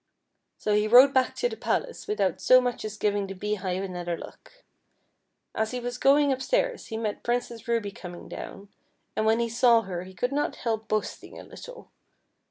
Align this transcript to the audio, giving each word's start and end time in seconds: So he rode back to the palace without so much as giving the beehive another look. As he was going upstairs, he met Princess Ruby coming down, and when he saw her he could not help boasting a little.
So 0.57 0.73
he 0.73 0.87
rode 0.87 1.13
back 1.13 1.35
to 1.35 1.47
the 1.49 1.55
palace 1.55 2.07
without 2.07 2.41
so 2.41 2.59
much 2.59 2.83
as 2.83 2.97
giving 2.97 3.27
the 3.27 3.35
beehive 3.35 3.83
another 3.83 4.17
look. 4.17 4.63
As 5.53 5.69
he 5.69 5.79
was 5.79 5.99
going 5.99 6.31
upstairs, 6.31 6.87
he 6.87 6.97
met 6.97 7.21
Princess 7.21 7.67
Ruby 7.67 7.91
coming 7.91 8.27
down, 8.27 8.69
and 9.15 9.27
when 9.27 9.39
he 9.39 9.47
saw 9.47 9.81
her 9.81 10.03
he 10.05 10.15
could 10.15 10.31
not 10.31 10.55
help 10.55 10.87
boasting 10.87 11.37
a 11.37 11.43
little. 11.43 11.91